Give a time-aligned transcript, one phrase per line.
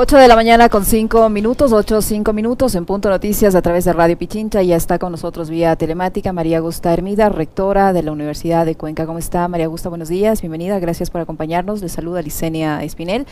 [0.00, 3.84] 8 de la mañana con 5 minutos, 8, 5 minutos en Punto Noticias a través
[3.84, 4.62] de Radio Pichincha.
[4.62, 9.06] Ya está con nosotros vía telemática María Gusta Hermida, rectora de la Universidad de Cuenca.
[9.06, 9.88] ¿Cómo está María Gusta?
[9.88, 11.80] Buenos días, bienvenida, gracias por acompañarnos.
[11.80, 13.26] Le saluda Licenia Espinel.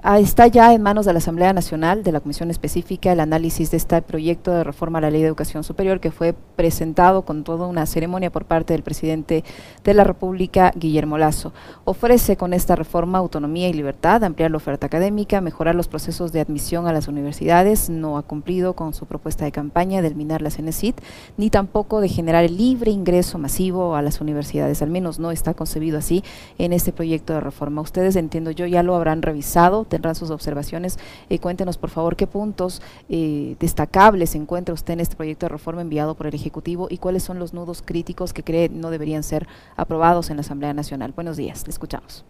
[0.00, 3.72] Ah, está ya en manos de la Asamblea Nacional, de la Comisión Específica, el análisis
[3.72, 7.42] de este proyecto de reforma a la Ley de Educación Superior que fue presentado con
[7.42, 9.42] toda una ceremonia por parte del presidente
[9.82, 11.52] de la República, Guillermo Lazo.
[11.84, 16.42] Ofrece con esta reforma autonomía y libertad, ampliar la oferta académica, mejorar los procesos de
[16.42, 20.52] admisión a las universidades, no ha cumplido con su propuesta de campaña de eliminar la
[20.52, 20.94] CENESID,
[21.36, 25.54] ni tampoco de generar el libre ingreso masivo a las universidades, al menos no está
[25.54, 26.22] concebido así
[26.56, 27.82] en este proyecto de reforma.
[27.82, 30.98] Ustedes, entiendo yo, ya lo habrán revisado tendrán sus observaciones.
[31.28, 35.82] Eh, cuéntenos, por favor, qué puntos eh, destacables encuentra usted en este proyecto de reforma
[35.82, 39.46] enviado por el Ejecutivo y cuáles son los nudos críticos que cree no deberían ser
[39.76, 41.12] aprobados en la Asamblea Nacional.
[41.12, 42.24] Buenos días, le escuchamos.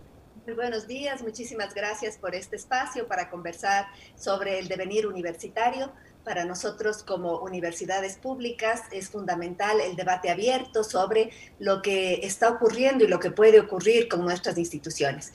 [0.48, 3.84] Muy buenos días, muchísimas gracias por este espacio para conversar
[4.16, 5.92] sobre el devenir universitario.
[6.24, 13.04] Para nosotros como universidades públicas es fundamental el debate abierto sobre lo que está ocurriendo
[13.04, 15.34] y lo que puede ocurrir con nuestras instituciones.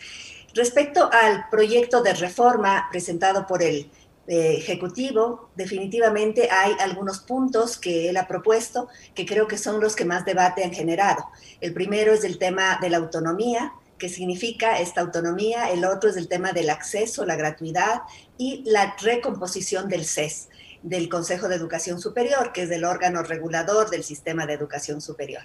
[0.53, 3.89] Respecto al proyecto de reforma presentado por el
[4.27, 9.95] eh, Ejecutivo, definitivamente hay algunos puntos que él ha propuesto que creo que son los
[9.95, 11.25] que más debate han generado.
[11.59, 16.17] El primero es el tema de la autonomía, qué significa esta autonomía, el otro es
[16.17, 18.03] el tema del acceso, la gratuidad
[18.37, 20.49] y la recomposición del CES
[20.83, 25.43] del Consejo de Educación Superior, que es el órgano regulador del sistema de educación superior.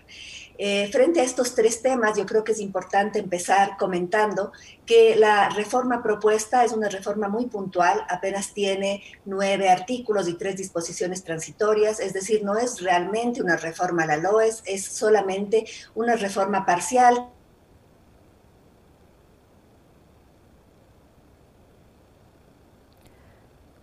[0.60, 4.50] Eh, frente a estos tres temas, yo creo que es importante empezar comentando
[4.84, 10.56] que la reforma propuesta es una reforma muy puntual, apenas tiene nueve artículos y tres
[10.56, 16.16] disposiciones transitorias, es decir, no es realmente una reforma a la LOES, es solamente una
[16.16, 17.28] reforma parcial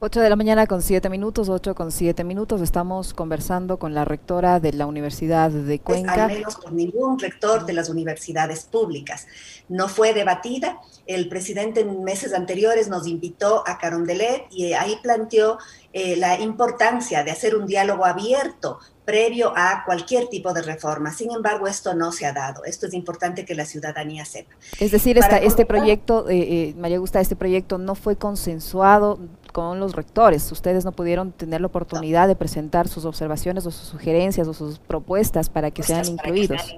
[0.06, 2.62] 8 de la mañana con 7 minutos, 8 con 7 minutos.
[2.62, 6.26] Estamos conversando con la rectora de la Universidad de pues, Cuenca.
[6.26, 9.26] al menos por ningún rector de las universidades públicas.
[9.68, 10.80] No fue debatida.
[11.08, 15.58] El presidente en meses anteriores nos invitó a Carondelet y ahí planteó
[15.92, 21.14] eh, la importancia de hacer un diálogo abierto previo a cualquier tipo de reforma.
[21.14, 22.64] Sin embargo, esto no se ha dado.
[22.66, 24.52] Esto es importante que la ciudadanía sepa.
[24.80, 29.18] Es decir, esta, este proyecto, eh, eh, María este proyecto no fue consensuado
[29.56, 30.52] con los rectores.
[30.52, 34.80] Ustedes no pudieron tener la oportunidad de presentar sus observaciones o sus sugerencias o sus
[34.80, 36.76] propuestas para que sean incluidos.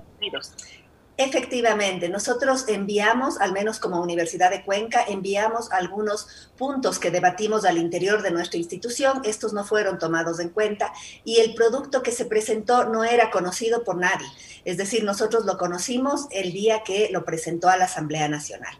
[1.17, 7.79] Efectivamente, nosotros enviamos, al menos como Universidad de Cuenca, enviamos algunos puntos que debatimos al
[7.79, 9.21] interior de nuestra institución.
[9.23, 13.83] Estos no fueron tomados en cuenta y el producto que se presentó no era conocido
[13.83, 14.27] por nadie.
[14.65, 18.77] Es decir, nosotros lo conocimos el día que lo presentó a la Asamblea Nacional.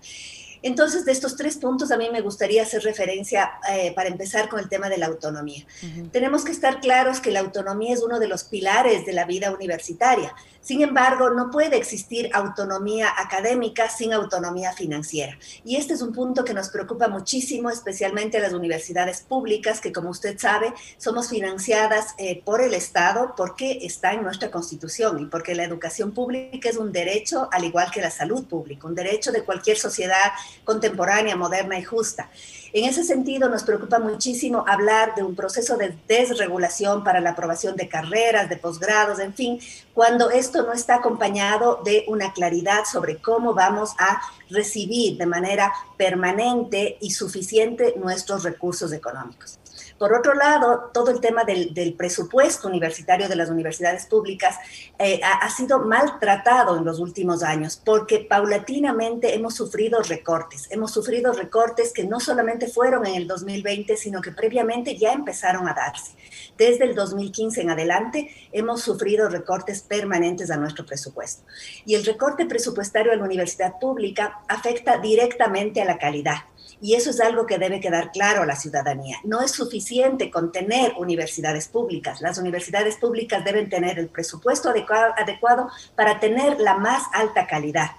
[0.62, 4.60] Entonces, de estos tres puntos, a mí me gustaría hacer referencia eh, para empezar con
[4.60, 5.66] el tema de la autonomía.
[6.12, 9.52] Tenemos que estar claros que la autonomía es uno de los pilares de la vida
[9.52, 10.34] universitaria.
[10.68, 15.40] Sin embargo, no puede existir autonomía académica sin autonomía financiera.
[15.64, 20.10] Y este es un punto que nos preocupa muchísimo, especialmente las universidades públicas, que como
[20.10, 25.56] usted sabe, somos financiadas eh, por el Estado porque está en nuestra constitución y porque
[25.56, 29.46] la educación pública es un derecho, al igual que la salud pública, un derecho de
[29.46, 30.34] cualquier sociedad
[30.66, 32.30] contemporánea, moderna y justa.
[32.74, 37.76] En ese sentido, nos preocupa muchísimo hablar de un proceso de desregulación para la aprobación
[37.76, 39.60] de carreras, de posgrados, en fin,
[39.94, 45.74] cuando esto no está acompañado de una claridad sobre cómo vamos a recibir de manera
[45.98, 49.60] permanente y suficiente nuestros recursos económicos.
[49.98, 54.56] Por otro lado, todo el tema del, presupuesto universitario de las universidades públicas
[55.00, 60.68] eh, ha, sido maltratado en los últimos años porque paulatinamente hemos sufrido recortes.
[60.70, 65.68] Hemos sufrido recortes que no solamente fueron en el 2020, sino que previamente ya empezaron
[65.68, 66.12] a darse.
[66.58, 71.44] Desde el 2015 en adelante hemos sufrido recortes permanentes a nuestro presupuesto.
[71.86, 76.38] Y el recorte presupuestario a la universidad pública afecta directamente a la calidad.
[76.80, 79.18] Y eso es algo que debe quedar claro a la ciudadanía.
[79.24, 82.22] No es suficiente con tener universidades públicas.
[82.22, 87.92] Las universidades públicas deben tener el presupuesto adecuado, para tener la más alta calidad.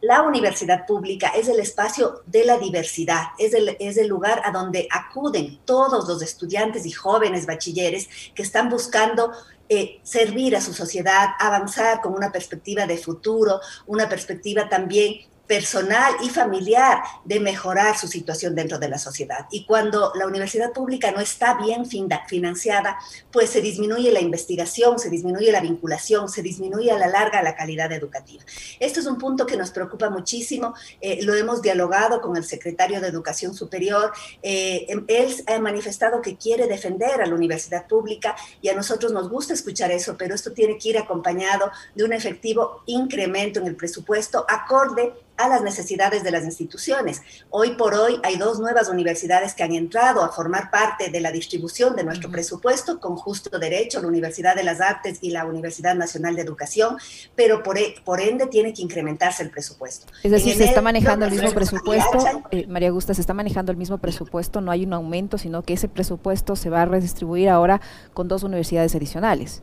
[0.00, 4.52] La universidad pública es el espacio de la diversidad, es el, es el, lugar a
[4.52, 9.32] donde acuden todos los estudiantes y jóvenes bachilleres que están buscando
[9.68, 15.16] eh, servir a su sociedad, avanzar con una perspectiva de futuro, una perspectiva también
[15.48, 19.46] personal y familiar de mejorar su situación dentro de la sociedad.
[19.50, 22.98] Y cuando la universidad pública no está bien financiada,
[23.32, 27.56] pues se disminuye la investigación, se disminuye la vinculación, se disminuye a la larga la
[27.56, 28.44] calidad educativa.
[28.78, 30.74] Esto es un punto que nos preocupa muchísimo.
[31.00, 34.12] Eh, lo hemos dialogado con el secretario de Educación Superior.
[34.42, 39.12] Eh, em, él ha manifestado que quiere defender a la universidad pública y a nosotros
[39.12, 43.66] nos gusta escuchar eso, pero esto tiene que ir acompañado de un efectivo incremento en
[43.66, 47.22] el presupuesto acorde a las necesidades de las instituciones.
[47.50, 51.32] Hoy por hoy hay dos nuevas universidades que han entrado a formar parte de la
[51.32, 55.94] distribución de nuestro presupuesto con justo derecho, la Universidad de las Artes y la Universidad
[55.94, 56.96] Nacional de Educación,
[57.34, 60.12] pero por, e, por ende tiene que incrementarse el presupuesto.
[60.22, 62.18] Es decir, se está manejando el mismo presupuesto,
[62.50, 65.74] eh, María Augusta, se está manejando el mismo presupuesto, no hay un aumento, sino que
[65.74, 67.80] ese presupuesto se va a redistribuir ahora
[68.12, 69.62] con dos universidades adicionales.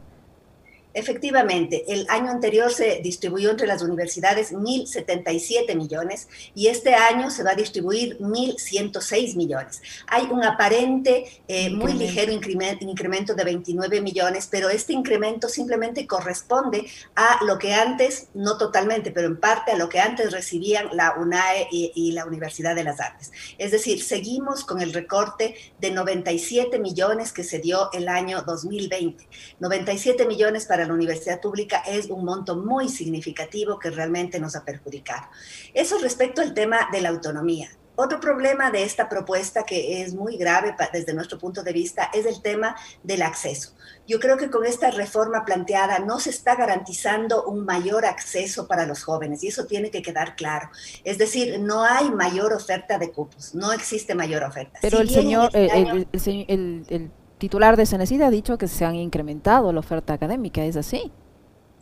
[0.95, 7.43] Efectivamente, el año anterior se distribuyó entre las universidades 1.077 millones y este año se
[7.43, 9.81] va a distribuir 1.106 millones.
[10.07, 16.87] Hay un aparente eh, muy ligero incremento de 29 millones, pero este incremento simplemente corresponde
[17.13, 21.15] a lo que antes, no totalmente, pero en parte a lo que antes recibían la
[21.19, 23.33] UNAE y, y la Universidad de las Artes.
[23.57, 29.27] Es decir, seguimos con el recorte de 97 millones que se dio el año 2020.
[29.59, 34.63] 97 millones para la universidad pública es un monto muy significativo que realmente nos ha
[34.63, 35.27] perjudicado.
[35.73, 37.69] Eso respecto al tema de la autonomía.
[37.97, 42.25] Otro problema de esta propuesta que es muy grave desde nuestro punto de vista es
[42.25, 43.73] el tema del acceso.
[44.05, 48.85] Yo creo que con esta reforma planteada no se está garantizando un mayor acceso para
[48.85, 50.69] los jóvenes y eso tiene que quedar claro.
[51.05, 54.79] Es decir, no hay mayor oferta de cupos, no existe mayor oferta.
[54.81, 56.07] Pero el señor, el,
[56.89, 61.11] el titular de Cenecid ha dicho que se han incrementado la oferta académica, ¿es así?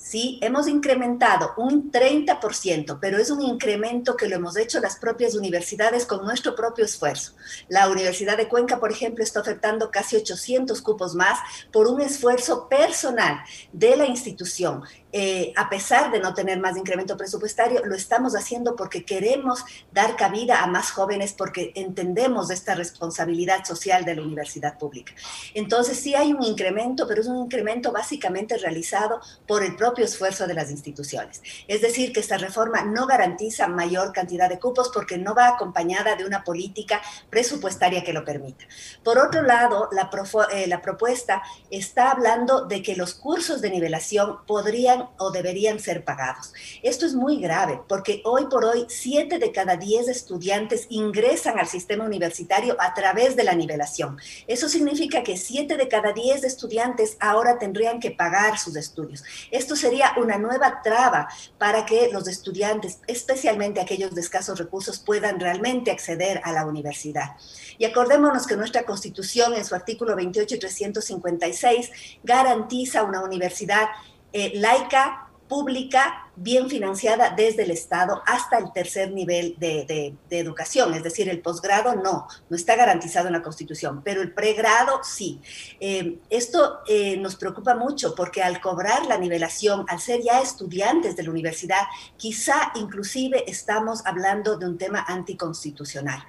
[0.04, 5.34] Sí, hemos incrementado un 30%, pero es un incremento que lo hemos hecho las propias
[5.34, 7.32] universidades con nuestro propio esfuerzo.
[7.70, 11.40] La Universidad de Cuenca, por ejemplo, está ofertando casi 800 cupos más
[11.72, 13.40] por un esfuerzo personal
[13.72, 14.84] de la institución
[15.16, 20.16] eh, a pesar de no tener más incremento presupuestario, lo estamos haciendo porque queremos dar
[20.16, 25.14] cabida a más jóvenes, porque entendemos esta responsabilidad social de la universidad pública.
[25.54, 30.48] Entonces, sí hay un incremento, pero es un incremento básicamente realizado por el propio esfuerzo
[30.48, 31.42] de las instituciones.
[31.68, 36.16] Es decir, que esta reforma no garantiza mayor cantidad de cupos porque no va acompañada
[36.16, 38.66] de una política presupuestaria que lo permita.
[39.04, 40.10] Por otro lado, la,
[40.54, 46.04] eh, la propuesta está hablando de que los cursos de nivelación podrían o deberían ser
[46.04, 46.54] pagados.
[46.82, 51.68] Esto es muy grave porque hoy por hoy 7 de cada 10 estudiantes ingresan al
[51.68, 54.18] sistema universitario a través de la nivelación.
[54.48, 59.24] Eso significa que 7 de cada 10 estudiantes ahora tendrían que pagar sus estudios.
[59.52, 61.28] Esto sería una nueva traba
[61.58, 67.36] para que los estudiantes, especialmente aquellos de escasos recursos, puedan realmente acceder a la universidad.
[67.78, 71.92] Y acordémonos que nuestra Constitución en su artículo 28 y 356
[72.24, 73.90] garantiza una universidad
[74.32, 81.04] eh, laica, pública, bien financiada desde el Estado hasta el tercer nivel de, educación, es
[81.04, 85.40] decir, el posgrado no, no está garantizado en la Constitución, pero el pregrado sí.
[85.80, 91.16] Eh, esto eh, nos preocupa mucho porque al cobrar la nivelación, al ser ya estudiantes
[91.16, 91.84] de la universidad,
[92.18, 96.24] quizá inclusive estamos hablando de un tema anticonstitucional.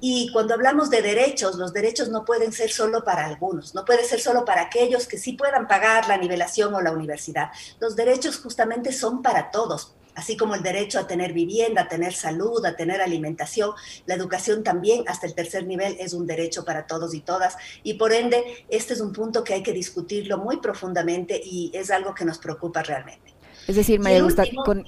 [0.00, 4.04] Y cuando hablamos de derechos, los derechos no pueden ser solo para algunos, no puede
[4.04, 7.50] ser solo para aquellos que sí puedan pagar la nivelación o la universidad.
[7.80, 12.12] Los derechos justamente son para todos, así como el derecho a tener vivienda, a tener
[12.12, 13.70] salud, a tener alimentación.
[14.06, 17.94] La educación también hasta el tercer nivel es un derecho para todos y todas y
[17.94, 22.14] por ende este es un punto que hay que discutirlo muy profundamente y es algo
[22.14, 23.37] que nos preocupa realmente.
[23.68, 24.44] Es decir, María Gusta,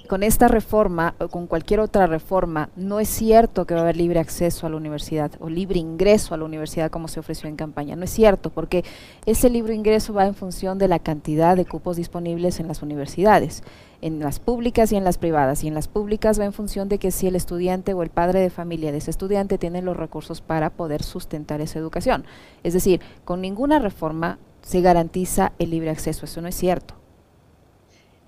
[0.08, 3.98] con, esta reforma o con cualquier otra reforma, no es cierto que va a haber
[3.98, 7.56] libre acceso a la universidad o libre ingreso a la universidad como se ofreció en
[7.56, 7.94] campaña.
[7.94, 8.82] No es cierto, porque
[9.26, 13.64] ese libre ingreso va en función de la cantidad de cupos disponibles en las universidades,
[14.00, 15.62] en las públicas y en las privadas.
[15.62, 18.40] Y en las públicas va en función de que si el estudiante o el padre
[18.40, 22.24] de familia de ese estudiante tiene los recursos para poder sustentar esa educación.
[22.62, 26.24] Es decir, con ninguna reforma se garantiza el libre acceso.
[26.24, 26.99] Eso no es cierto.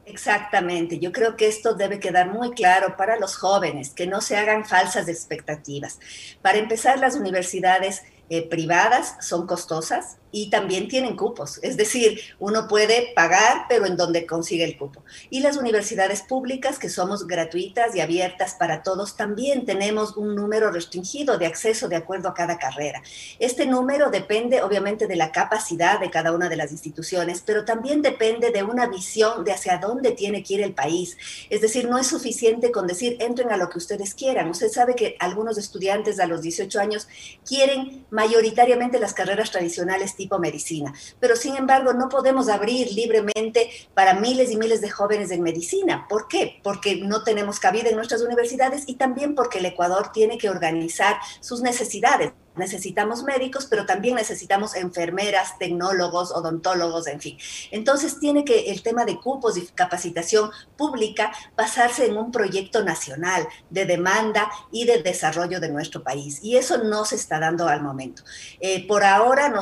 [0.05, 4.37] Exactamente, yo creo que esto debe quedar muy claro para los jóvenes, que no se
[4.37, 6.01] hagan falsas expectativas.
[6.43, 8.03] Para empezar, las universidades
[8.35, 13.97] eh, privadas son costosas, y también tienen cupos, es decir, uno puede pagar, pero en
[13.97, 15.05] donde consigue el cupo.
[15.29, 20.73] Y las universidades públicas, que somos gratuitas y abiertas para todos, también tenemos un número
[20.73, 23.03] restringido de acceso de acuerdo a cada carrera.
[23.39, 28.01] Este número depende obviamente de la capacidad de cada una de las instituciones, pero también
[28.01, 31.19] depende de una visión de hacia dónde tiene que ir el país.
[31.51, 34.49] Es decir, no es suficiente con decir, entren a lo que ustedes quieran.
[34.49, 37.07] Usted sabe que algunos estudiantes a los 18 años
[37.47, 40.93] quieren mayoritariamente las carreras tradicionales tipo medicina.
[41.19, 46.07] Pero sin embargo, no podemos abrir libremente para miles y miles de jóvenes en medicina.
[46.09, 46.61] ¿Por qué?
[46.63, 51.17] Porque no tenemos cabida en nuestras universidades y también porque el Ecuador tiene que organizar
[51.41, 57.39] sus necesidades necesitamos médicos, pero también necesitamos enfermeras, tecnólogos, odontólogos, en fin.
[57.71, 63.47] Entonces tiene que el tema de cupos y capacitación pública basarse en un proyecto nacional
[63.71, 66.41] de demanda y de desarrollo de nuestro país.
[66.43, 68.23] Y eso no se está dando al momento.
[68.61, 69.53] Eh, por ahora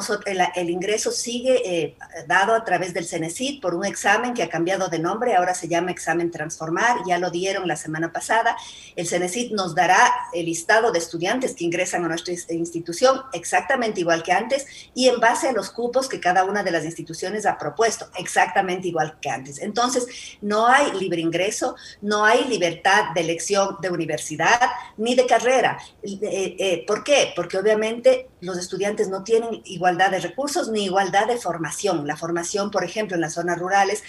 [0.57, 4.89] el, ingreso sigue eh, dado a través del CENESID por un examen que ha cambiado
[4.89, 8.57] de nombre, ahora se llama examen transformar, ya lo dieron la semana pasada.
[8.97, 14.01] El CENESID nos dará el listado de estudiantes que ingresan a nuestro instituto institución exactamente
[14.01, 17.47] igual que antes y en base a los cupos que cada una de las instituciones
[17.47, 19.61] ha propuesto, exactamente igual que antes.
[19.61, 20.07] Entonces,
[20.41, 24.61] no hay libre ingreso, no hay libertad de elección de universidad
[24.97, 25.79] ni de carrera.
[26.03, 27.33] Eh, eh, ¿Por qué?
[27.37, 32.07] Porque obviamente los estudiantes no tienen igualdad de recursos ni igualdad de formación.
[32.07, 34.03] La formación, por ejemplo, en las zonas rurales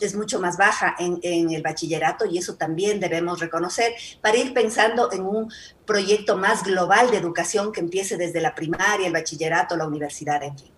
[0.00, 4.52] es mucho más baja en, en el bachillerato y eso también debemos reconocer para ir
[4.52, 5.50] pensando en un
[5.90, 10.56] proyecto más global de educación que empiece desde la primaria, el bachillerato, la universidad, en
[10.56, 10.70] fin.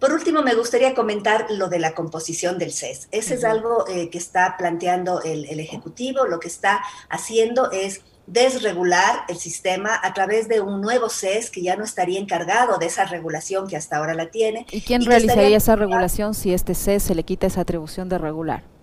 [0.00, 3.06] Por último, me gustaría comentar lo de la composición del CES.
[3.12, 6.26] Ese es algo eh, que está planteando el, el, Ejecutivo.
[6.26, 11.62] Lo que está haciendo es desregular el sistema a través de un nuevo CES que
[11.62, 14.66] ya no estaría encargado de esa regulación que hasta ahora la tiene.
[14.72, 18.75] ¿Y quién realizaría esa regulación si este CES se le quita esa atribución de regular?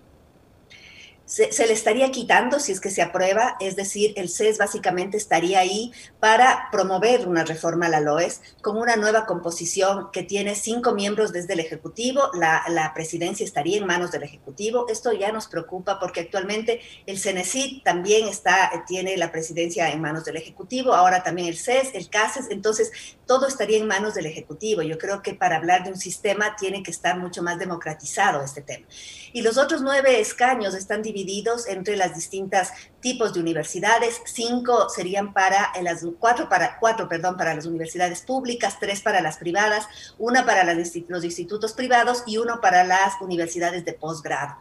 [1.26, 5.60] Se, le estaría quitando si es que se aprueba, es decir, el CES básicamente estaría
[5.60, 10.92] ahí para promover una reforma a la LOES con una nueva composición que tiene cinco
[10.92, 14.86] miembros desde el Ejecutivo, la, la presidencia estaría en manos del Ejecutivo.
[14.88, 20.24] Esto ya nos preocupa porque actualmente el CENESID también está, tiene la presidencia en manos
[20.24, 22.92] del Ejecutivo, ahora también el CES, el CASES, entonces
[23.26, 24.82] todo estaría en manos del Ejecutivo.
[24.82, 28.62] Yo creo que para hablar de un sistema tiene que estar mucho más democratizado este
[28.62, 28.86] tema.
[29.32, 34.20] Y los otros nueve escaños están divididos entre las distintas tipos de universidades.
[34.24, 39.38] Cinco serían para las cuatro para cuatro, perdón, para las universidades públicas, tres para las
[39.38, 39.86] privadas,
[40.18, 44.56] una para los institutos privados y uno para las universidades de posgrado.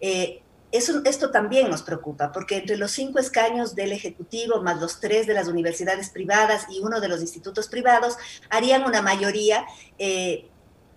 [0.00, 0.42] Eh,
[0.72, 5.26] eso, esto también nos preocupa, porque entre los cinco escaños del Ejecutivo, más los tres
[5.26, 8.16] de las universidades privadas y uno de los institutos privados,
[8.50, 9.64] harían una mayoría
[9.98, 10.48] eh,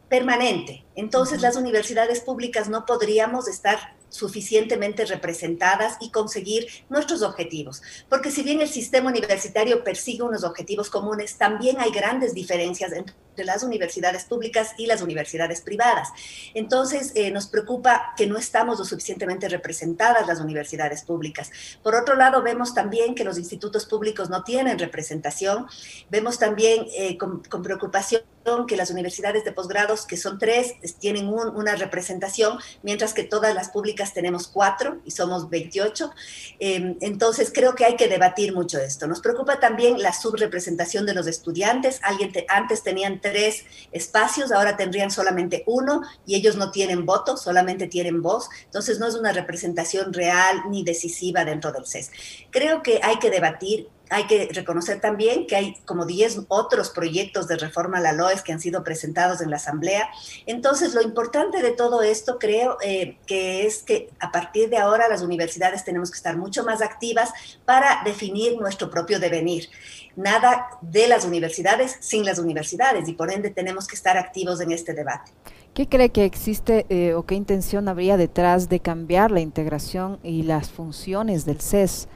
[0.10, 0.86] permanente.
[0.96, 7.82] Entonces, las universidades públicas no podríamos estar suficientemente representadas y conseguir nuestros objetivos.
[8.10, 13.16] Porque si bien el sistema universitario persigue unos objetivos comunes, también hay grandes diferencias entre
[13.46, 16.10] las universidades públicas y las universidades privadas.
[16.54, 21.51] Entonces, eh, nos preocupa que no estamos lo suficientemente representadas las universidades públicas.
[21.84, 25.68] Por otro lado, vemos también que los institutos públicos no tienen representación.
[26.10, 28.22] Vemos también eh, con, con preocupación
[28.68, 33.70] que las universidades de posgrados, que son tres, tienen una representación, mientras que todas las
[33.70, 36.12] públicas tenemos cuatro y somos 28.
[36.60, 39.08] Em, entonces, creo que hay que debatir mucho esto.
[39.08, 42.00] Nos preocupa también la subrepresentación de los estudiantes.
[42.03, 47.88] Alguien antes tenían tres espacios, ahora tendrían solamente uno y ellos no tienen voto, solamente
[47.88, 48.50] tienen voz.
[48.65, 52.12] Entonces, no es una representación real ni decisiva dentro del CES.
[52.51, 57.48] Creo que hay que debatir hay que reconocer también que hay como 10 otros proyectos
[57.48, 60.10] de reforma a la LOES que han sido presentados en la Asamblea.
[60.46, 65.08] Entonces, lo importante de todo esto creo eh, que es que a partir de ahora
[65.08, 67.32] las universidades tenemos que estar mucho más activas
[67.66, 69.70] para definir nuestro propio devenir.
[70.16, 74.72] Nada de las universidades sin las universidades y por ende tenemos que estar activos en
[74.72, 75.32] este debate.
[75.74, 80.44] ¿Qué cree que existe eh, o qué intención habría detrás de cambiar la integración y
[80.44, 82.10] las funciones del CES?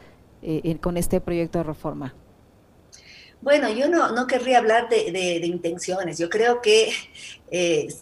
[0.46, 2.14] Eh, con este proyecto de reforma?
[3.42, 6.18] Bueno, yo no, no querría hablar de, de, intenciones.
[6.18, 6.92] Yo creo que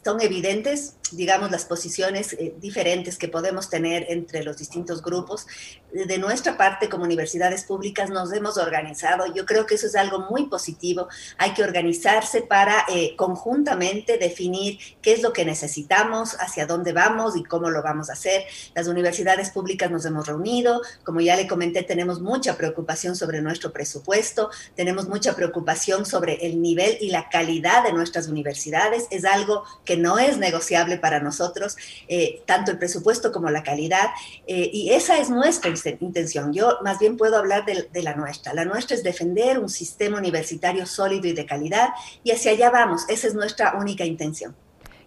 [0.04, 5.46] son evidentes digamos, las posiciones eh, diferentes que podemos tener entre los distintos grupos.
[5.92, 9.26] De nuestra parte, como universidades públicas, nos hemos organizado.
[9.34, 11.08] Yo creo que eso es algo muy positivo.
[11.38, 17.36] Hay que organizarse para eh, conjuntamente definir qué es lo que necesitamos, hacia dónde vamos
[17.36, 18.46] y cómo lo vamos a hacer.
[18.74, 20.82] Las universidades públicas nos hemos reunido.
[21.04, 26.62] Como ya le comenté, tenemos mucha preocupación sobre nuestro presupuesto, tenemos mucha preocupación sobre el
[26.62, 29.08] nivel y la calidad de nuestras universidades.
[29.12, 31.76] Es algo que no es negociable para nosotros,
[32.08, 34.08] eh, tanto el presupuesto como la calidad,
[34.48, 36.54] eh, y esa es nuestra intención.
[36.54, 38.54] Yo más bien puedo hablar de, de la nuestra.
[38.54, 41.90] La nuestra es defender un sistema universitario sólido y de calidad,
[42.24, 43.04] y hacia allá vamos.
[43.10, 44.56] Esa es nuestra única intención.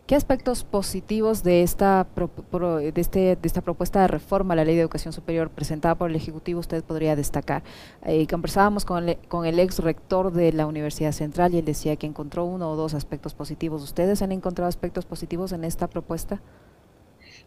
[0.07, 4.75] ¿Qué aspectos positivos de esta, de, este, de esta propuesta de reforma a la Ley
[4.75, 7.63] de Educación Superior presentada por el Ejecutivo usted podría destacar?
[8.05, 11.97] Eh, conversábamos con el, con el ex rector de la Universidad Central y él decía
[11.97, 13.83] que encontró uno o dos aspectos positivos.
[13.83, 16.43] ¿Ustedes han encontrado aspectos positivos en esta propuesta?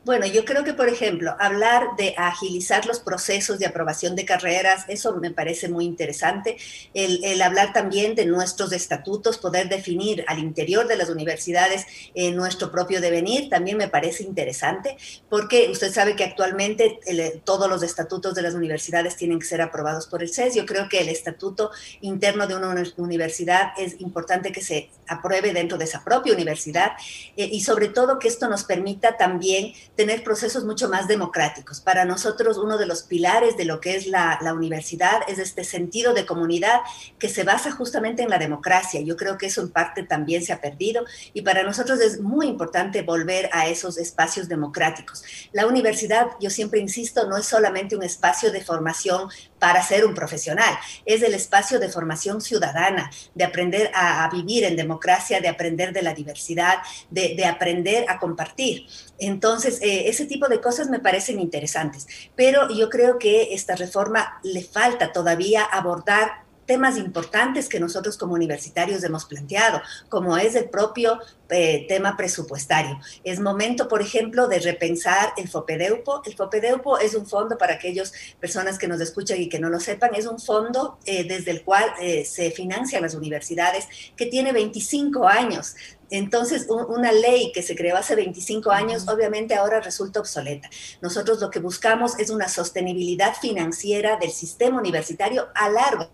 [0.07, 4.85] Bueno, yo creo que, por ejemplo, hablar de agilizar los procesos de aprobación de carreras,
[4.87, 6.55] eso me parece muy interesante.
[6.93, 12.71] El, hablar también de nuestros estatutos, poder definir al interior de las universidades eh, nuestro
[12.71, 14.95] propio devenir, también me parece interesante,
[15.29, 16.99] porque usted sabe que actualmente
[17.43, 20.55] todos los estatutos de las universidades tienen que ser aprobados por el CES.
[20.55, 25.77] Yo creo que el estatuto interno de una universidad es importante que se apruebe dentro
[25.77, 26.91] de esa propia universidad
[27.35, 31.81] eh, y sobre todo que esto nos permita también tener procesos mucho más democráticos.
[31.81, 36.13] Para nosotros, uno de los pilares de lo que es la, universidad es este sentido
[36.13, 36.79] de comunidad
[37.19, 39.01] que se basa justamente en la democracia.
[39.01, 42.47] Yo creo que eso en parte también se ha perdido y para nosotros es muy
[42.47, 45.23] importante volver a esos espacios democráticos.
[45.51, 49.29] La universidad, yo siempre insisto, no es solamente un espacio de formación
[49.59, 54.75] para ser un profesional, es el espacio de formación ciudadana, de aprender a, vivir en
[54.75, 58.87] democracia, de aprender de la diversidad, de, de aprender a compartir.
[59.19, 64.39] Entonces, eh, ese tipo de cosas me parecen interesantes, pero yo creo que esta reforma
[64.43, 70.69] le falta todavía abordar temas importantes que nosotros como universitarios hemos planteado, como es el
[70.69, 71.19] propio
[71.49, 72.99] eh, tema presupuestario.
[73.23, 76.21] Es momento, por ejemplo, de repensar el FOPEDEUPO.
[76.25, 79.79] El FOPEDEUPO es un fondo para aquellas personas que nos escuchan y que no lo
[79.79, 81.85] sepan, es un fondo eh, desde el cual
[82.25, 85.75] se financian las universidades que tiene 25 años
[86.09, 90.69] entonces, una ley que se creó hace 25 años, obviamente ahora resulta obsoleta.
[91.01, 96.09] Nosotros lo que buscamos es una sostenibilidad financiera del sistema universitario a largo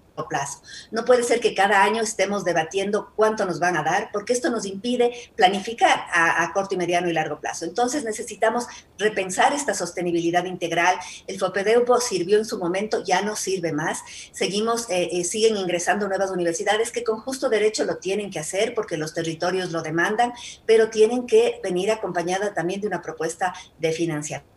[0.91, 4.49] No puede ser que cada año estemos debatiendo cuánto nos van a dar, porque esto
[4.49, 7.65] nos impide planificar a, corto y mediano y largo plazo.
[7.65, 8.67] Entonces necesitamos
[8.97, 10.97] repensar esta sostenibilidad integral.
[11.27, 14.01] El FOPEDEUPO sirvió en su momento, ya no sirve más.
[14.31, 18.73] Seguimos, eh, eh, siguen ingresando nuevas universidades que con justo derecho lo tienen que hacer
[18.75, 20.33] porque los territorios lo demandan,
[20.65, 24.52] pero tienen que venir acompañada también de una propuesta de financiación.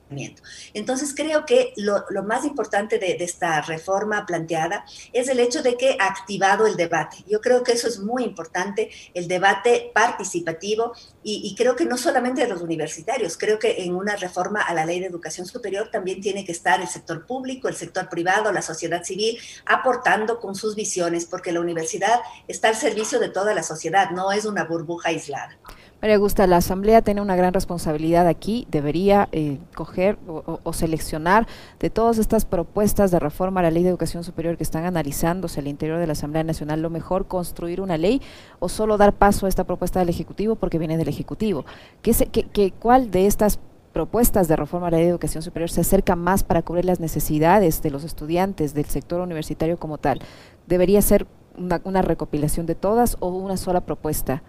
[0.72, 5.96] Entonces creo que lo, más importante de, esta reforma planteada es el hecho de que
[5.98, 7.24] ha activado el debate.
[7.26, 12.42] Yo creo que eso es muy importante, el debate participativo y, creo que no solamente
[12.42, 16.20] de los universitarios, creo que en una reforma a la ley de educación superior también
[16.20, 20.76] tiene que estar el sector público, el sector privado, la sociedad civil, aportando con sus
[20.76, 25.08] visiones, porque la universidad está al servicio de toda la sociedad, no es una burbuja
[25.08, 25.58] aislada.
[26.06, 31.48] María Augusta, la Asamblea tiene una gran responsabilidad aquí, debería eh, coger o, seleccionar
[31.80, 35.58] de todas estas propuestas de reforma a la ley de educación superior que están analizándose
[35.58, 38.22] al interior de la Asamblea Nacional, lo mejor construir una ley
[38.60, 41.66] o solo dar paso a esta propuesta del Ejecutivo porque viene del Ejecutivo.
[42.02, 42.12] ¿Qué,
[42.52, 43.58] qué, cuál de estas
[43.92, 47.00] propuestas de reforma a la ley de educación superior se acerca más para cubrir las
[47.00, 50.20] necesidades de los estudiantes, del sector universitario como tal?
[50.68, 54.44] ¿Debería ser una recopilación de todas o una sola propuesta?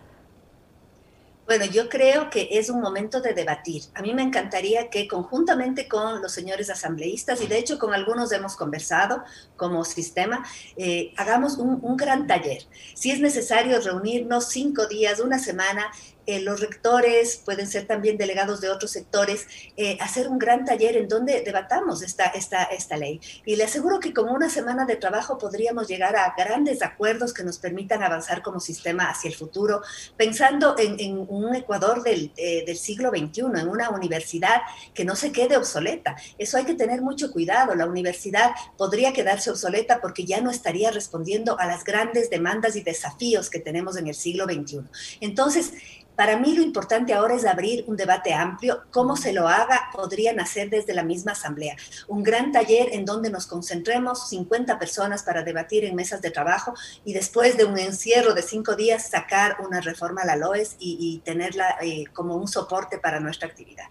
[1.48, 3.84] Bueno, yo creo que es un momento de debatir.
[3.94, 8.34] A mí me encantaría que conjuntamente con los señores asambleístas, y de hecho con algunos
[8.34, 9.24] hemos conversado
[9.56, 12.64] como sistema, eh, hagamos un, un gran taller.
[12.96, 15.90] Si es necesario reunirnos cinco días, una semana,
[16.28, 20.98] eh, los rectores, pueden ser también delegados de otros sectores, eh, hacer un gran taller
[20.98, 23.22] en donde debatamos esta, esta, esta ley.
[23.46, 27.46] Y le aseguro que con una semana de trabajo podríamos llegar a grandes acuerdos que
[27.46, 29.82] nos permitan avanzar como sistema hacia el futuro,
[30.18, 34.64] pensando en, un Ecuador del, eh, del siglo XXI, en una universidad
[34.94, 36.18] que no se quede obsoleta.
[36.38, 37.74] Eso hay que tener mucho cuidado.
[37.74, 42.82] La universidad podría quedarse obsoleta porque ya no estaría respondiendo a las grandes demandas y
[42.82, 44.82] desafíos que tenemos en el siglo XXI.
[45.22, 45.72] Entonces,
[46.18, 48.82] Para mí lo importante ahora es abrir un debate amplio.
[48.92, 51.76] Cómo se lo haga podría nacer desde la misma asamblea.
[52.08, 56.74] Un gran taller en donde nos concentremos 50 personas para debatir en mesas de trabajo
[57.06, 61.22] y después de un encierro de cinco días sacar una reforma a la LOES y,
[61.24, 63.86] tenerla eh, como un soporte para nuestra actividad.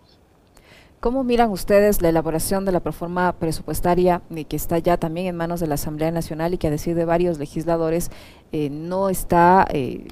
[1.01, 5.37] ¿Cómo miran ustedes la elaboración de la proforma presupuestaria eh, que está ya también en
[5.37, 8.11] manos de la Asamblea Nacional y que a decir de varios legisladores
[8.51, 10.09] eh, no está eh,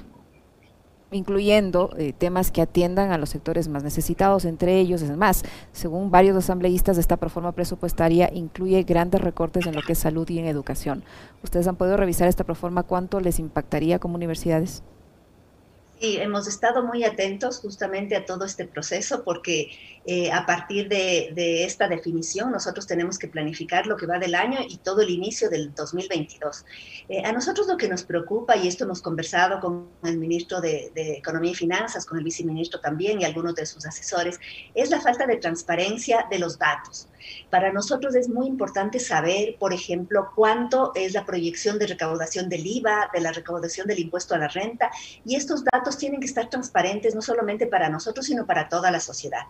[1.11, 6.35] incluyendo temas que atiendan a los sectores más necesitados, entre ellos, es más, según varios
[6.35, 11.03] asambleístas, esta proforma presupuestaria incluye grandes recortes en lo que es salud y en educación.
[11.43, 12.83] ¿Ustedes han podido revisar esta proforma?
[12.83, 14.83] ¿Cuánto les impactaría como universidades?
[15.99, 19.71] Sí, hemos estado muy atentos justamente a todo este proceso porque
[20.05, 24.59] eh, a partir de, esta definición nosotros tenemos que planificar lo que va del año
[24.67, 26.65] y todo el inicio del 2022.
[27.07, 30.91] Eh, a nosotros lo que nos preocupa, y esto hemos conversado con el ministro de,
[30.93, 34.37] de, Economía y Finanzas, con el viceministro también y algunos de sus asesores,
[34.73, 37.07] es la falta de transparencia de los datos.
[37.49, 42.65] Para nosotros es muy importante saber, por ejemplo, cuánto es la proyección de recaudación del
[42.65, 44.91] IVA, de la recaudación del impuesto a la renta,
[45.25, 48.99] y estos datos tienen que estar transparentes no solamente para nosotros, sino para toda la
[48.99, 49.43] sociedad.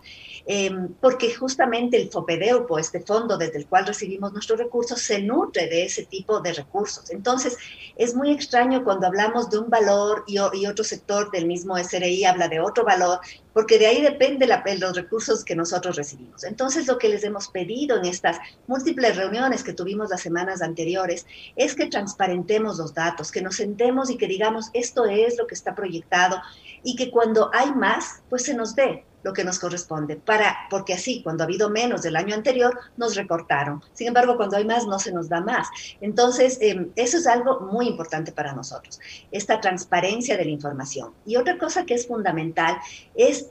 [0.46, 5.66] Em, porque justamente el FOPEDEUPO, este fondo desde el cual recibimos nuestros recursos, se nutre
[5.68, 7.10] de ese tipo de recursos.
[7.10, 7.56] Entonces,
[7.96, 12.24] es muy extraño cuando hablamos de un valor y, y otro sector del mismo SRI
[12.24, 13.20] habla de otro valor
[13.56, 16.44] porque de ahí depende la, los recursos que nosotros recibimos.
[16.44, 21.24] Entonces, lo que les hemos pedido en estas múltiples reuniones que tuvimos las semanas anteriores
[21.56, 25.54] es que transparentemos los datos, que nos sentemos y que digamos, esto es lo que
[25.54, 26.36] está proyectado
[26.82, 30.94] y que cuando hay más, pues se nos dé lo que nos corresponde, para, porque
[30.94, 33.82] así, cuando ha habido menos del año anterior, nos recortaron.
[33.92, 35.68] Sin embargo, cuando hay más, no se nos da más.
[36.00, 39.00] Entonces, em, eso es algo muy importante para nosotros,
[39.32, 41.12] esta transparencia de la información.
[41.26, 42.78] Y otra cosa que es fundamental
[43.16, 43.50] es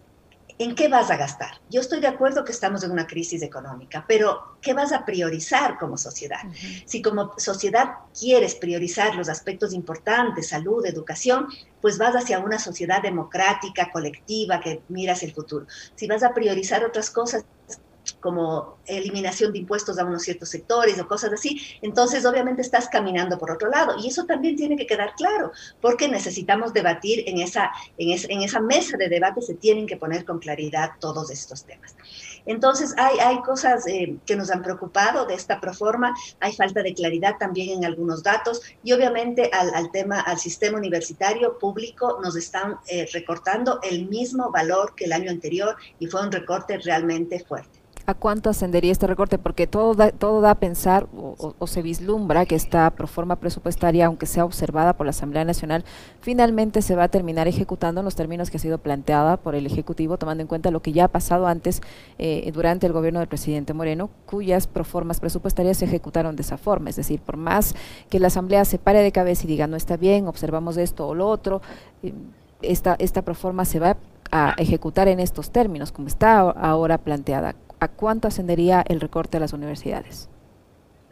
[0.58, 1.52] ¿En qué vas a gastar?
[1.70, 5.78] Yo estoy de acuerdo que estamos en una crisis económica, pero ¿qué vas a priorizar
[5.78, 6.40] como sociedad?
[6.86, 11.48] Si como sociedad quieres priorizar los aspectos importantes, salud, educación,
[11.82, 15.66] pues vas hacia una sociedad democrática, colectiva, que miras el futuro.
[15.96, 17.46] Si vas a priorizar otras cosas,
[18.26, 23.38] como eliminación de impuestos a unos ciertos sectores o cosas así, entonces obviamente estás caminando
[23.38, 23.94] por otro lado.
[24.02, 28.98] Y eso también tiene que quedar claro, porque necesitamos debatir en esa, en, esa mesa
[28.98, 31.96] de debate, se tienen que poner con claridad todos estos temas.
[32.48, 36.96] Entonces, hay, hay cosas eh, que nos han preocupado de esta proforma, hay falta de
[36.96, 42.78] claridad también en algunos datos y obviamente al, tema, al sistema universitario público nos están
[42.88, 47.85] eh, recortando el mismo valor que el año anterior y fue un recorte realmente fuerte.
[48.08, 49.40] ¿A cuánto ascendería este recorte?
[49.40, 54.28] Porque todo da, todo da a pensar o, se vislumbra que esta proforma presupuestaria, aunque
[54.28, 55.84] sea observada por la Asamblea Nacional,
[56.22, 59.66] finalmente se va a terminar ejecutando en los términos que ha sido planteada por el
[59.66, 61.82] Ejecutivo, tomando en cuenta lo que ya ha pasado antes
[62.20, 66.92] eh, durante el gobierno del presidente Moreno, cuyas proformas presupuestarias se ejecutaron de esa forma.
[66.92, 67.74] Es decir, por más
[68.12, 71.16] que la Asamblea se pare de cabeza y diga no está bien, observamos esto o
[71.16, 71.64] lo otro,
[72.04, 72.14] eh,
[72.62, 73.98] esta, esta proforma se va
[74.32, 77.56] a ejecutar en estos términos, como está ahora planteada.
[77.80, 80.30] ¿A cuánto ascendería el recorte a las universidades?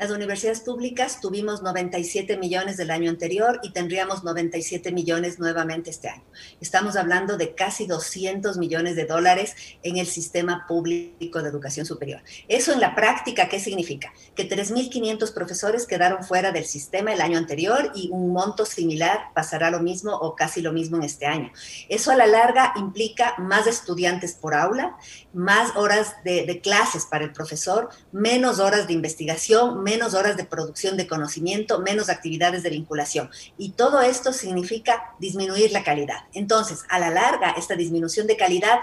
[0.03, 6.09] Las universidades públicas tuvimos 97 millones del año anterior y tendríamos 97 millones nuevamente este
[6.09, 6.23] año.
[6.59, 12.21] Estamos hablando de casi 200 millones de dólares en el sistema público de educación superior.
[12.49, 14.11] Eso en la práctica, ¿qué significa?
[14.35, 19.71] Que 3.500 profesores quedaron fuera del sistema el año anterior y un monto similar pasará
[19.71, 21.49] lo mismo o casi lo mismo en este año.
[21.87, 24.97] Eso a la larga implica más estudiantes por aula,
[25.31, 30.45] más horas de, de clases para el profesor, menos horas de investigación, menos horas de
[30.45, 33.29] producción de conocimiento, menos actividades de vinculación.
[33.57, 36.21] Y todo esto significa disminuir la calidad.
[36.33, 38.79] Entonces, a la larga, esta disminución de calidad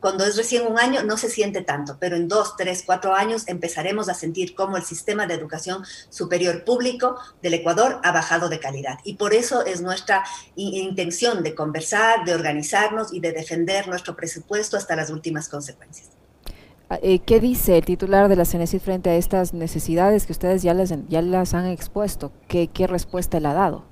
[0.00, 3.44] cuando es recién un año no se siente tanto, pero en dos, tres, cuatro años
[3.46, 8.58] empezaremos a sentir cómo el sistema de educación superior público del Ecuador ha bajado de
[8.58, 8.98] calidad.
[9.04, 10.24] Y por eso es nuestra
[10.56, 16.21] intención de conversar, de organizarnos y de defender nuestro presupuesto hasta las últimas consecuencias.
[16.92, 20.62] Ah, eh, ¿Qué dice el titular de la CENESID frente a estas necesidades que ustedes
[20.62, 22.32] ya, les, ya las han expuesto?
[22.48, 23.91] ¿Qué, qué respuesta le ha dado?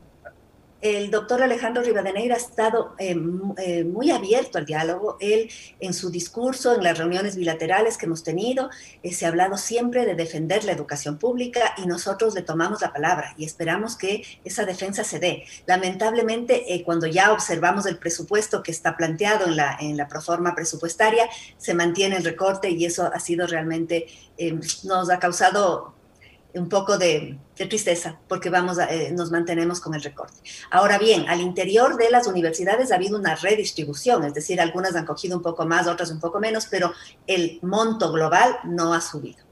[0.81, 3.17] El doctor Alejandro Rivadeneira ha estado eh,
[3.59, 5.17] eh, muy abierto al diálogo.
[5.21, 8.71] Él, en su discurso, en las reuniones bilaterales que hemos tenido,
[9.03, 12.93] eh, se ha hablado siempre de defender la educación pública y nosotros le tomamos la
[12.93, 15.45] palabra y esperamos que esa defensa se dé.
[15.67, 21.29] Lamentablemente, cuando ya observamos el presupuesto que está planteado en la, en la proforma presupuestaria,
[21.59, 24.07] se mantiene el recorte y eso ha sido realmente,
[24.85, 26.00] nos ha causado
[26.55, 30.41] un poco de, tristeza porque vamos eh, nos mantenemos con el recorte.
[30.71, 35.05] Ahora bien, al interior de las universidades ha habido una redistribución, es decir, algunas han
[35.05, 36.93] cogido un poco más, otras un poco menos, pero
[37.27, 39.45] el monto global no ha subido.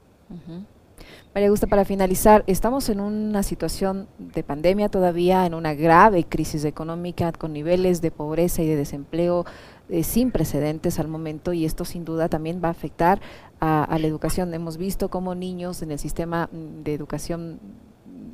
[1.35, 6.65] María Gusta, para finalizar, estamos en una situación de pandemia todavía, en una grave crisis
[6.65, 9.45] económica con niveles de pobreza y de desempleo
[9.89, 13.19] eh, sin precedentes al momento y esto sin duda también va a afectar
[13.59, 14.53] a, la educación.
[14.53, 17.59] Hemos visto cómo niños en el sistema mm, de educación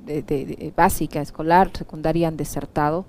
[0.06, 3.06] de, básica, escolar, secundaria han desertado.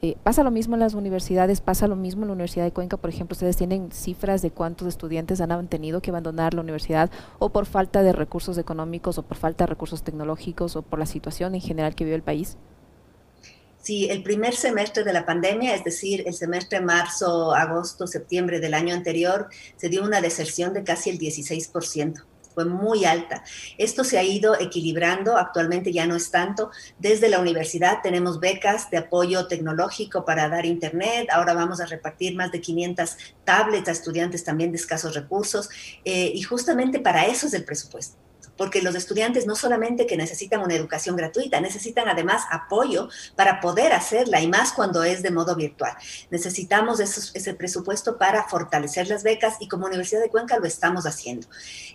[0.00, 2.96] Eh, pasa lo mismo en las universidades, pasa lo mismo en la Universidad de Cuenca,
[2.96, 7.48] por ejemplo, ustedes tienen cifras de cuántos estudiantes han tenido que abandonar la universidad o
[7.48, 11.56] por falta de recursos económicos o por falta de recursos tecnológicos o por la situación
[11.56, 12.56] en general que vive el país.
[13.88, 18.74] Sí, el primer semestre de la pandemia, es decir, el semestre marzo, agosto, septiembre del
[18.74, 19.48] año anterior,
[19.78, 22.22] se dio una deserción de casi el 16%
[22.54, 23.42] fue muy alta.
[23.78, 26.70] Esto se ha ido equilibrando, actualmente ya no es tanto.
[26.98, 32.36] Desde la universidad tenemos becas de apoyo tecnológico para dar internet, ahora vamos a repartir
[32.36, 35.70] más de 500 tablets a estudiantes también de escasos recursos
[36.04, 38.27] eh, y justamente para eso es el presupuesto
[38.58, 43.94] porque los estudiantes no solamente que necesitan una educación gratuita, necesitan además apoyo para poder
[43.94, 45.94] hacerla y más cuando es de modo virtual.
[46.30, 51.46] Necesitamos ese presupuesto para fortalecer las becas y como Universidad de Cuenca lo estamos haciendo.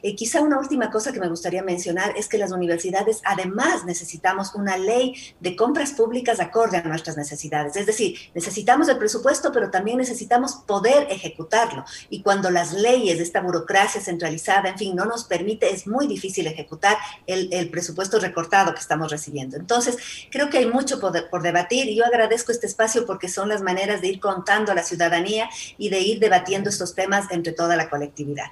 [0.01, 4.55] Eh, quizá una última cosa que me gustaría mencionar es que las universidades además necesitamos
[4.55, 7.75] una ley de compras públicas acorde a nuestras necesidades.
[7.75, 11.83] Es decir, necesitamos el presupuesto, pero también necesitamos poder ejecutarlo.
[12.09, 16.47] Y cuando las leyes, esta burocracia centralizada, en fin, no nos permite, es muy difícil
[16.53, 19.57] ejecutar el, presupuesto recortado que estamos recibiendo.
[19.57, 19.97] Entonces,
[20.31, 23.61] creo que hay mucho por, por debatir y yo agradezco este espacio porque son las
[23.61, 27.75] maneras de ir contando a la ciudadanía y de ir debatiendo estos temas entre toda
[27.75, 28.51] la colectividad.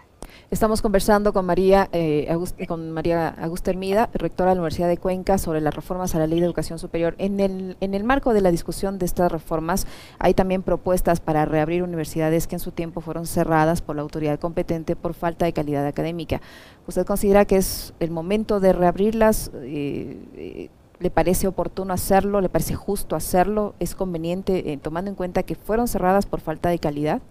[0.52, 2.28] Estamos conversando con María, eh,
[2.68, 6.28] con María Augusta Hermida, rectora de la Universidad de Cuenca, sobre las reformas a la
[6.28, 7.16] Ley de Educación Superior.
[7.20, 9.88] En el, en el marco de la discusión de estas reformas,
[10.20, 14.42] hay también propuestas para reabrir universidades que en su tiempo fueron cerradas por la autoridad
[14.42, 16.42] competente por falta de calidad académica.
[16.86, 19.52] ¿Usted considera que es el momento de reabrirlas?
[19.54, 22.42] Eh, eh, ¿Le parece oportuno hacerlo?
[22.42, 23.74] ¿Le parece justo hacerlo?
[23.80, 27.22] ¿Es conveniente, tomando en cuenta que fueron cerradas por falta de calidad?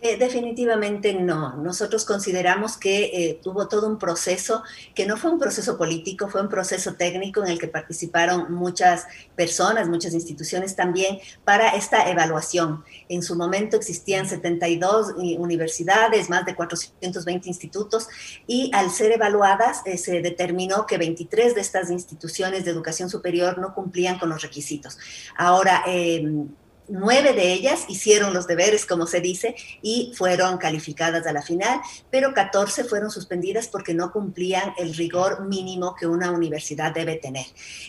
[0.00, 1.56] Eh, definitivamente no.
[1.56, 4.62] Nosotros consideramos que eh, tuvo todo un proceso
[4.94, 9.08] que no fue un proceso político, fue un proceso técnico en el que participaron muchas
[9.34, 12.84] personas, muchas instituciones también para esta evaluación.
[13.08, 18.06] En su momento existían 72 eh, universidades, más de 420 institutos
[18.46, 23.74] y al ser evaluadas se determinó que 23 de estas instituciones de educación superior no
[23.74, 24.96] cumplían con los requisitos.
[25.36, 26.48] Ahora, em,
[26.88, 31.80] nueve de ellas hicieron los deberes, como se dice, y fueron calificadas a la final,
[32.10, 37.46] pero 14 fueron suspendidas porque no cumplían el rigor mínimo que una universidad debe tener.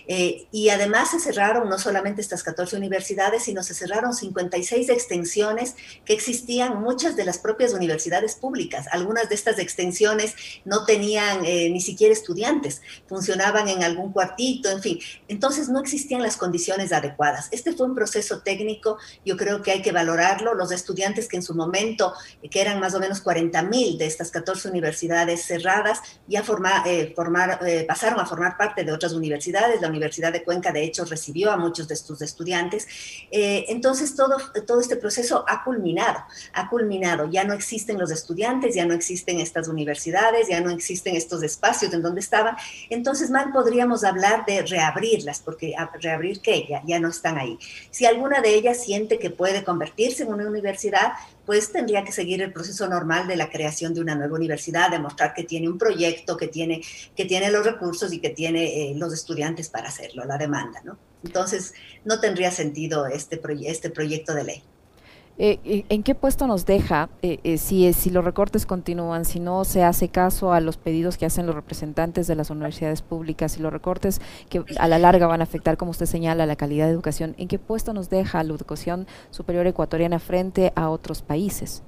[0.07, 5.75] Eh, y además se cerraron no solamente estas 14 universidades, sino se cerraron 56 extensiones
[6.05, 8.87] que existían muchas de las propias universidades públicas.
[8.91, 10.35] Algunas de estas extensiones
[10.65, 14.99] no tenían eh, ni siquiera estudiantes, funcionaban en algún cuartito, en fin.
[15.27, 17.47] Entonces no existían las condiciones adecuadas.
[17.51, 18.88] Este fue un proceso técnico
[19.25, 20.53] yo creo que hay que valorarlo.
[20.53, 22.13] Los estudiantes que en su momento,
[22.49, 26.41] que eran más o menos 40 mil de estas 14 universidades cerradas, ya
[26.85, 29.81] eh, formar, eh, pasaron a formar parte de otras universidades.
[29.81, 32.87] La Universidad de Cuenca, de hecho, recibió a muchos de estos estudiantes.
[33.31, 36.19] Eh, entonces, todo, todo este proceso ha culminado,
[36.53, 37.29] ha culminado.
[37.29, 41.93] Ya no existen los estudiantes, ya no existen estas universidades, ya no existen estos espacios
[41.93, 42.55] en donde estaban.
[42.89, 47.57] Entonces, mal podríamos hablar de reabrirlas, porque reabrir qué, ya, ya no están ahí.
[47.91, 51.13] Si alguna de ellas siente que puede convertirse en una universidad,
[51.45, 55.33] pues tendría que seguir el proceso normal de la creación de una nueva universidad, demostrar
[55.33, 56.81] que tiene un proyecto, que tiene,
[57.15, 60.97] que tiene los recursos y que tiene eh, los estudiantes para hacerlo, la demanda, ¿no?
[61.23, 61.73] Entonces,
[62.05, 64.63] no tendría sentido este, este proyecto de ley.
[65.41, 69.63] Eh, ¿En qué puesto nos deja eh, eh, si, si los recortes continúan, si no
[69.63, 73.61] se hace caso a los pedidos que hacen los representantes de las universidades públicas, si
[73.61, 76.91] los recortes que a la larga van a afectar, como usted señala, la calidad de
[76.91, 81.83] educación, ¿en qué puesto nos deja la educación superior ecuatoriana frente a otros países?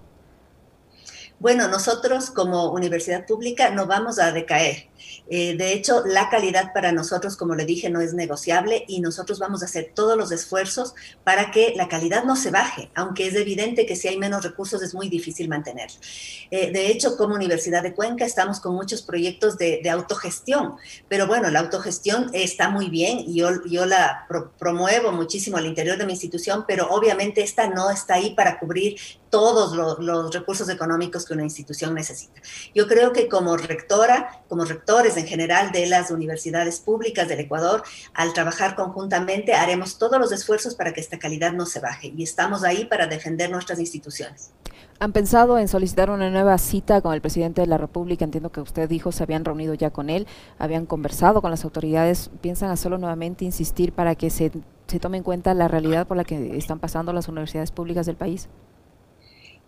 [1.37, 4.90] Bueno, nosotros como universidad pública no vamos a decaer.
[5.29, 9.39] Eh, de hecho, la calidad para nosotros, como le dije, no es negociable y nosotros
[9.39, 10.93] vamos a hacer todos los esfuerzos
[11.23, 14.81] para que la calidad no se baje, aunque es evidente que si hay menos recursos
[14.81, 15.97] es muy difícil mantenerla.
[16.51, 20.75] Eh, de hecho, como Universidad de Cuenca estamos con muchos proyectos de, autogestión,
[21.09, 24.25] pero bueno, la autogestión está muy bien y yo, yo la
[24.57, 28.95] promuevo muchísimo al interior de mi institución, pero obviamente esta no está ahí para cubrir
[29.31, 32.41] todos los, recursos económicos que una institución necesita.
[32.75, 37.83] Yo creo que como rectora, como rectora, en general de las universidades públicas del Ecuador,
[38.13, 42.23] al trabajar conjuntamente, haremos todos los esfuerzos para que esta calidad no se baje y
[42.23, 44.51] estamos ahí para defender nuestras instituciones.
[44.99, 48.23] ¿Han pensado en solicitar una nueva cita con el presidente de la República?
[48.23, 50.27] Entiendo que usted dijo se habían reunido ya con él,
[50.59, 52.29] habían conversado con las autoridades.
[52.41, 54.51] ¿Piensan hacerlo nuevamente, insistir para que se,
[54.85, 58.15] se tome en cuenta la realidad por la que están pasando las universidades públicas del
[58.15, 58.47] país?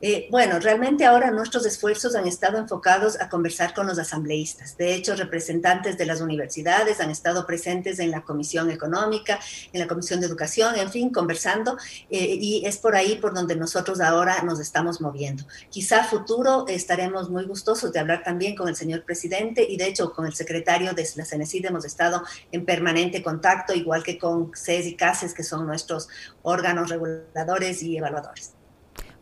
[0.05, 4.75] Eh, bueno, realmente ahora nuestros esfuerzos han estado enfocados a conversar con los asambleístas.
[4.75, 9.39] De hecho, representantes de las universidades han estado presentes en la Comisión Económica,
[9.71, 11.77] en la Comisión de Educación, en fin, conversando,
[12.09, 15.45] eh, y es por ahí por donde nosotros ahora nos estamos moviendo.
[15.69, 19.87] Quizá a futuro estaremos muy gustosos de hablar también con el señor presidente y de
[19.87, 24.51] hecho con el secretario de la CENESID hemos estado en permanente contacto, igual que con
[24.53, 26.09] CES y CASES, que son nuestros
[26.41, 28.51] órganos reguladores y evaluadores.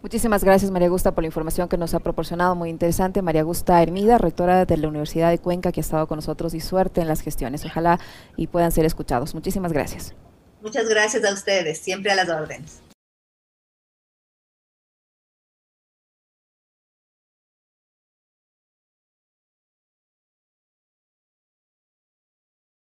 [0.01, 3.21] Muchísimas gracias María Gusta por la información que nos ha proporcionado, muy interesante.
[3.21, 6.59] María Gusta Hermida, rectora de la Universidad de Cuenca, que ha estado con nosotros y
[6.59, 7.63] suerte en las gestiones.
[7.65, 7.99] Ojalá
[8.35, 9.35] y puedan ser escuchados.
[9.35, 10.15] Muchísimas gracias.
[10.61, 12.81] Muchas gracias a ustedes, siempre a las órdenes.